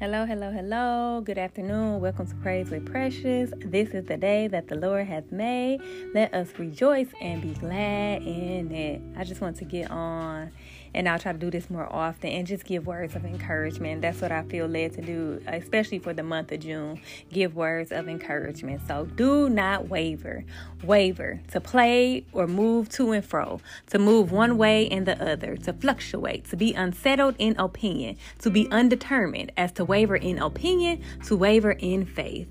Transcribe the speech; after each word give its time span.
Hello, 0.00 0.24
hello, 0.24 0.50
hello. 0.50 1.20
Good 1.20 1.36
afternoon. 1.36 2.00
Welcome 2.00 2.26
to 2.26 2.34
Praise 2.36 2.70
with 2.70 2.90
Precious. 2.90 3.52
This 3.58 3.90
is 3.90 4.06
the 4.06 4.16
day 4.16 4.48
that 4.48 4.66
the 4.66 4.74
Lord 4.74 5.06
has 5.06 5.30
made. 5.30 5.82
Let 6.14 6.32
us 6.32 6.48
rejoice 6.58 7.08
and 7.20 7.42
be 7.42 7.52
glad 7.52 8.22
in 8.22 8.72
it. 8.72 9.02
I 9.14 9.24
just 9.24 9.42
want 9.42 9.58
to 9.58 9.66
get 9.66 9.90
on 9.90 10.52
and 10.94 11.08
I'll 11.08 11.18
try 11.18 11.32
to 11.32 11.38
do 11.38 11.50
this 11.50 11.70
more 11.70 11.90
often 11.92 12.30
and 12.30 12.46
just 12.46 12.64
give 12.64 12.86
words 12.86 13.14
of 13.14 13.24
encouragement. 13.24 14.02
That's 14.02 14.20
what 14.20 14.32
I 14.32 14.42
feel 14.42 14.66
led 14.66 14.94
to 14.94 15.02
do, 15.02 15.42
especially 15.46 15.98
for 15.98 16.12
the 16.12 16.22
month 16.22 16.52
of 16.52 16.60
June. 16.60 17.00
Give 17.32 17.54
words 17.54 17.92
of 17.92 18.08
encouragement. 18.08 18.82
So 18.86 19.06
do 19.06 19.48
not 19.48 19.88
waver. 19.88 20.44
Waver 20.82 21.40
to 21.52 21.60
play 21.60 22.24
or 22.32 22.46
move 22.46 22.88
to 22.90 23.12
and 23.12 23.24
fro, 23.24 23.60
to 23.88 23.98
move 23.98 24.32
one 24.32 24.56
way 24.56 24.88
and 24.88 25.06
the 25.06 25.20
other, 25.22 25.56
to 25.56 25.72
fluctuate, 25.72 26.44
to 26.50 26.56
be 26.56 26.72
unsettled 26.74 27.34
in 27.38 27.58
opinion, 27.58 28.16
to 28.40 28.50
be 28.50 28.70
undetermined, 28.70 29.52
as 29.56 29.72
to 29.72 29.84
waver 29.84 30.16
in 30.16 30.38
opinion, 30.38 31.02
to 31.26 31.36
waver 31.36 31.72
in 31.72 32.04
faith. 32.06 32.48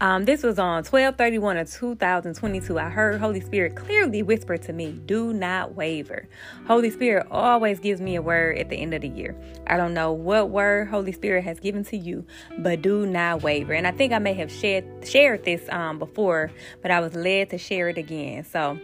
Um, 0.00 0.24
this 0.24 0.42
was 0.42 0.58
on 0.58 0.78
1231 0.84 1.58
of 1.58 1.70
2022. 1.70 2.78
I 2.78 2.88
heard 2.88 3.20
Holy 3.20 3.40
Spirit 3.40 3.76
clearly 3.76 4.22
whisper 4.22 4.56
to 4.56 4.72
me, 4.72 5.00
Do 5.06 5.32
not 5.32 5.74
waver. 5.74 6.28
Holy 6.66 6.90
Spirit 6.90 7.28
always 7.30 7.78
gives 7.82 8.00
me 8.00 8.16
a 8.16 8.22
word 8.22 8.58
at 8.58 8.68
the 8.68 8.76
end 8.76 8.94
of 8.94 9.02
the 9.02 9.08
year. 9.08 9.36
I 9.66 9.76
don't 9.76 9.94
know 9.94 10.12
what 10.12 10.50
word 10.50 10.88
Holy 10.88 11.12
Spirit 11.12 11.44
has 11.44 11.60
given 11.60 11.84
to 11.86 11.96
you, 11.96 12.24
but 12.58 12.82
do 12.82 13.04
not 13.06 13.42
waver. 13.42 13.72
And 13.72 13.86
I 13.86 13.90
think 13.92 14.12
I 14.12 14.18
may 14.18 14.34
have 14.34 14.50
shared 14.50 15.06
shared 15.06 15.44
this 15.44 15.62
um, 15.68 15.98
before, 15.98 16.50
but 16.80 16.90
I 16.90 17.00
was 17.00 17.14
led 17.14 17.50
to 17.50 17.58
share 17.58 17.88
it 17.88 17.98
again. 17.98 18.44
So 18.44 18.78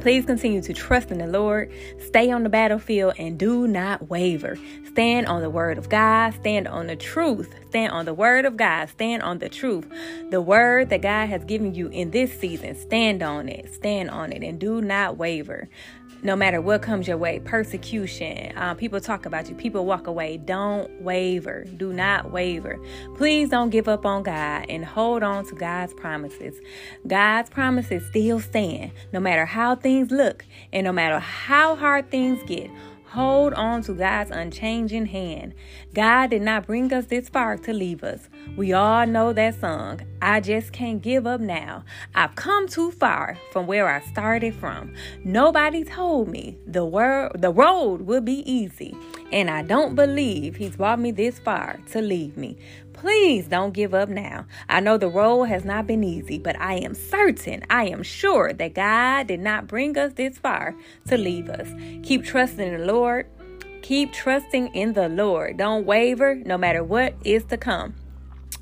Please 0.00 0.24
continue 0.24 0.62
to 0.62 0.72
trust 0.72 1.10
in 1.10 1.18
the 1.18 1.26
Lord, 1.26 1.72
stay 1.98 2.30
on 2.30 2.44
the 2.44 2.48
battlefield, 2.48 3.14
and 3.18 3.36
do 3.36 3.66
not 3.66 4.08
waver. 4.08 4.56
Stand 4.86 5.26
on 5.26 5.42
the 5.42 5.50
word 5.50 5.76
of 5.76 5.88
God, 5.88 6.34
stand 6.34 6.68
on 6.68 6.86
the 6.86 6.94
truth, 6.94 7.52
stand 7.68 7.92
on 7.92 8.04
the 8.04 8.14
word 8.14 8.44
of 8.44 8.56
God, 8.56 8.88
stand 8.88 9.22
on 9.22 9.38
the 9.38 9.48
truth. 9.48 9.88
The 10.30 10.40
word 10.40 10.90
that 10.90 11.02
God 11.02 11.28
has 11.28 11.44
given 11.44 11.74
you 11.74 11.88
in 11.88 12.12
this 12.12 12.32
season, 12.38 12.76
stand 12.76 13.24
on 13.24 13.48
it, 13.48 13.74
stand 13.74 14.10
on 14.10 14.32
it, 14.32 14.44
and 14.44 14.60
do 14.60 14.80
not 14.80 15.16
waver 15.16 15.68
no 16.22 16.34
matter 16.34 16.60
what 16.60 16.82
comes 16.82 17.06
your 17.06 17.16
way 17.16 17.40
persecution 17.40 18.56
uh, 18.56 18.74
people 18.74 19.00
talk 19.00 19.26
about 19.26 19.48
you 19.48 19.54
people 19.54 19.84
walk 19.84 20.06
away. 20.06 20.36
Don't 20.36 20.90
waver. 21.02 21.64
Do 21.76 21.92
not 21.92 22.30
waver. 22.30 22.78
Please 23.16 23.48
don't 23.50 23.70
give 23.70 23.88
up 23.88 24.06
on 24.06 24.22
god 24.22 24.66
and 24.68 24.84
hold 24.84 25.22
on 25.22 25.46
to 25.46 25.54
god's 25.54 25.94
promises. 25.94 26.54
God's 27.06 27.50
promises 27.50 28.06
still 28.06 28.40
stand 28.40 28.92
no 29.12 29.20
matter 29.20 29.44
how 29.44 29.74
things 29.74 30.10
look 30.10 30.44
and 30.72 30.84
no 30.84 30.92
matter 30.92 31.18
how 31.18 31.74
hard 31.74 32.10
things 32.10 32.42
get 32.44 32.70
Hold 33.12 33.54
on 33.54 33.80
to 33.84 33.94
God's 33.94 34.30
unchanging 34.30 35.06
hand. 35.06 35.54
God 35.94 36.28
did 36.28 36.42
not 36.42 36.66
bring 36.66 36.92
us 36.92 37.06
this 37.06 37.30
far 37.30 37.56
to 37.56 37.72
leave 37.72 38.04
us. 38.04 38.28
We 38.54 38.74
all 38.74 39.06
know 39.06 39.32
that 39.32 39.58
song. 39.58 40.02
I 40.20 40.40
just 40.40 40.72
can't 40.74 41.00
give 41.00 41.26
up 41.26 41.40
now. 41.40 41.84
I've 42.14 42.34
come 42.34 42.68
too 42.68 42.90
far 42.90 43.38
from 43.50 43.66
where 43.66 43.88
I 43.88 44.00
started 44.00 44.54
from. 44.54 44.92
Nobody 45.24 45.84
told 45.84 46.28
me 46.28 46.58
the 46.66 46.84
word 46.84 47.32
the 47.36 47.50
road 47.50 48.02
would 48.02 48.26
be 48.26 48.42
easy, 48.50 48.94
and 49.32 49.48
I 49.48 49.62
don't 49.62 49.94
believe 49.94 50.56
he's 50.56 50.76
brought 50.76 51.00
me 51.00 51.10
this 51.10 51.38
far 51.38 51.80
to 51.92 52.02
leave 52.02 52.36
me. 52.36 52.58
Please 52.98 53.46
don't 53.46 53.74
give 53.74 53.94
up 53.94 54.08
now. 54.08 54.44
I 54.68 54.80
know 54.80 54.98
the 54.98 55.08
road 55.08 55.44
has 55.44 55.64
not 55.64 55.86
been 55.86 56.02
easy, 56.02 56.36
but 56.36 56.60
I 56.60 56.74
am 56.78 56.94
certain, 56.94 57.62
I 57.70 57.84
am 57.86 58.02
sure 58.02 58.52
that 58.52 58.74
God 58.74 59.28
did 59.28 59.38
not 59.38 59.68
bring 59.68 59.96
us 59.96 60.14
this 60.14 60.36
far 60.36 60.74
to 61.06 61.16
leave 61.16 61.48
us. 61.48 61.68
Keep 62.02 62.24
trusting 62.24 62.66
in 62.66 62.80
the 62.80 62.84
Lord. 62.98 63.26
Keep 63.82 64.12
trusting 64.12 64.74
in 64.74 64.94
the 64.94 65.08
Lord. 65.08 65.56
Don't 65.56 65.86
waver 65.86 66.34
no 66.34 66.58
matter 66.58 66.82
what 66.82 67.14
is 67.24 67.44
to 67.44 67.56
come. 67.56 67.94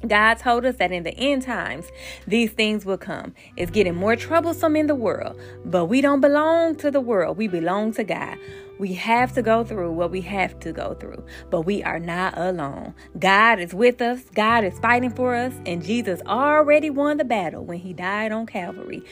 God 0.06 0.34
told 0.34 0.66
us 0.66 0.76
that 0.76 0.92
in 0.92 1.04
the 1.04 1.16
end 1.16 1.40
times, 1.42 1.86
these 2.26 2.52
things 2.52 2.84
will 2.84 2.98
come. 2.98 3.32
It's 3.56 3.70
getting 3.70 3.94
more 3.94 4.14
troublesome 4.14 4.76
in 4.76 4.88
the 4.88 4.94
world, 4.94 5.40
but 5.64 5.86
we 5.86 6.02
don't 6.02 6.20
belong 6.20 6.76
to 6.76 6.90
the 6.90 7.00
world. 7.00 7.38
We 7.38 7.48
belong 7.48 7.94
to 7.94 8.04
God. 8.04 8.36
We 8.78 8.92
have 8.92 9.32
to 9.32 9.42
go 9.42 9.64
through 9.64 9.92
what 9.92 10.10
we 10.10 10.20
have 10.20 10.60
to 10.60 10.70
go 10.70 10.92
through, 10.92 11.24
but 11.48 11.62
we 11.62 11.82
are 11.82 11.98
not 11.98 12.36
alone. 12.36 12.94
God 13.18 13.58
is 13.58 13.72
with 13.72 14.02
us, 14.02 14.20
God 14.34 14.64
is 14.64 14.78
fighting 14.80 15.14
for 15.14 15.34
us, 15.34 15.54
and 15.64 15.82
Jesus 15.82 16.20
already 16.26 16.90
won 16.90 17.16
the 17.16 17.24
battle 17.24 17.64
when 17.64 17.78
he 17.78 17.94
died 17.94 18.32
on 18.32 18.44
Calvary. 18.44 19.02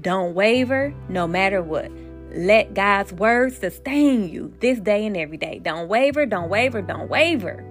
Don't 0.00 0.34
waver 0.34 0.92
no 1.08 1.28
matter 1.28 1.62
what. 1.62 1.88
Let 2.34 2.74
God's 2.74 3.12
word 3.12 3.52
sustain 3.52 4.28
you 4.28 4.54
this 4.60 4.80
day 4.80 5.06
and 5.06 5.16
every 5.16 5.36
day. 5.36 5.60
Don't 5.62 5.88
waver, 5.88 6.24
don't 6.26 6.48
waver, 6.48 6.80
don't 6.80 7.08
waver. 7.10 7.64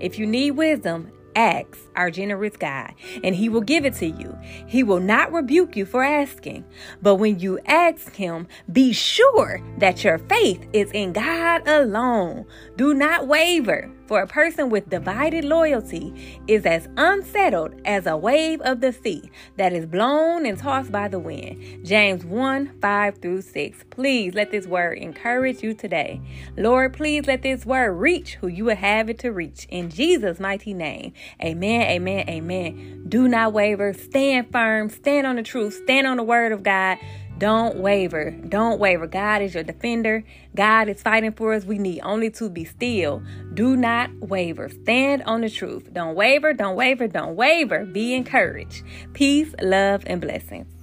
If 0.00 0.18
you 0.18 0.26
need 0.26 0.52
wisdom, 0.52 1.10
ask 1.36 1.78
our 1.96 2.10
generous 2.10 2.56
God, 2.56 2.94
and 3.22 3.34
He 3.34 3.48
will 3.48 3.60
give 3.60 3.84
it 3.84 3.94
to 3.94 4.06
you. 4.06 4.38
He 4.66 4.82
will 4.82 5.00
not 5.00 5.32
rebuke 5.32 5.76
you 5.76 5.84
for 5.84 6.02
asking, 6.02 6.64
but 7.02 7.16
when 7.16 7.38
you 7.40 7.58
ask 7.66 8.14
Him, 8.14 8.46
be 8.70 8.92
sure 8.92 9.60
that 9.78 10.04
your 10.04 10.18
faith 10.18 10.66
is 10.72 10.90
in 10.92 11.12
God 11.12 11.66
alone. 11.66 12.46
Do 12.76 12.94
not 12.94 13.26
waver. 13.26 13.90
For 14.06 14.20
a 14.20 14.26
person 14.26 14.68
with 14.68 14.90
divided 14.90 15.44
loyalty 15.44 16.40
is 16.46 16.66
as 16.66 16.88
unsettled 16.96 17.80
as 17.84 18.06
a 18.06 18.16
wave 18.16 18.60
of 18.62 18.80
the 18.80 18.92
sea 18.92 19.30
that 19.56 19.72
is 19.72 19.86
blown 19.86 20.44
and 20.44 20.58
tossed 20.58 20.92
by 20.92 21.08
the 21.08 21.18
wind. 21.18 21.86
James 21.86 22.24
1 22.24 22.80
5 22.80 23.18
through 23.18 23.42
6. 23.42 23.84
Please 23.90 24.34
let 24.34 24.50
this 24.50 24.66
word 24.66 24.98
encourage 24.98 25.62
you 25.62 25.74
today. 25.74 26.20
Lord, 26.56 26.92
please 26.92 27.26
let 27.26 27.42
this 27.42 27.64
word 27.64 27.92
reach 27.92 28.34
who 28.34 28.48
you 28.48 28.66
would 28.66 28.76
have 28.78 29.08
it 29.08 29.18
to 29.20 29.30
reach. 29.30 29.66
In 29.70 29.88
Jesus' 29.90 30.38
mighty 30.38 30.74
name. 30.74 31.12
Amen, 31.42 31.82
amen, 31.82 32.28
amen. 32.28 33.04
Do 33.08 33.26
not 33.28 33.52
waver. 33.52 33.94
Stand 33.94 34.52
firm. 34.52 34.90
Stand 34.90 35.26
on 35.26 35.36
the 35.36 35.42
truth. 35.42 35.80
Stand 35.84 36.06
on 36.06 36.18
the 36.18 36.22
word 36.22 36.52
of 36.52 36.62
God. 36.62 36.98
Don't 37.38 37.76
waver. 37.76 38.30
Don't 38.30 38.78
waver. 38.78 39.06
God 39.06 39.42
is 39.42 39.54
your 39.54 39.64
defender. 39.64 40.24
God 40.54 40.88
is 40.88 41.02
fighting 41.02 41.32
for 41.32 41.52
us. 41.52 41.64
We 41.64 41.78
need 41.78 42.00
only 42.02 42.30
to 42.32 42.48
be 42.48 42.64
still. 42.64 43.22
Do 43.54 43.76
not 43.76 44.10
waver. 44.20 44.68
Stand 44.68 45.22
on 45.24 45.40
the 45.40 45.50
truth. 45.50 45.92
Don't 45.92 46.14
waver. 46.14 46.52
Don't 46.52 46.76
waver. 46.76 47.08
Don't 47.08 47.34
waver. 47.36 47.84
Be 47.84 48.14
encouraged. 48.14 48.84
Peace, 49.14 49.54
love, 49.60 50.04
and 50.06 50.20
blessings. 50.20 50.73